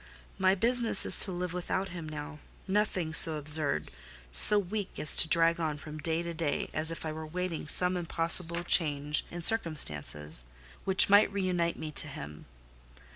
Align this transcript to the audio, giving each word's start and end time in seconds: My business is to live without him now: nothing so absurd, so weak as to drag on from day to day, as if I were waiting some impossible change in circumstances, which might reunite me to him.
My 0.39 0.55
business 0.55 1.05
is 1.05 1.19
to 1.19 1.31
live 1.31 1.53
without 1.53 1.89
him 1.89 2.09
now: 2.09 2.39
nothing 2.67 3.13
so 3.13 3.37
absurd, 3.37 3.91
so 4.31 4.57
weak 4.57 4.97
as 4.97 5.15
to 5.17 5.27
drag 5.27 5.59
on 5.59 5.77
from 5.77 5.99
day 5.99 6.23
to 6.23 6.33
day, 6.33 6.71
as 6.73 6.89
if 6.89 7.05
I 7.05 7.11
were 7.11 7.23
waiting 7.27 7.67
some 7.67 7.95
impossible 7.95 8.63
change 8.63 9.23
in 9.29 9.43
circumstances, 9.43 10.45
which 10.85 11.07
might 11.07 11.31
reunite 11.31 11.77
me 11.77 11.91
to 11.91 12.07
him. 12.07 12.45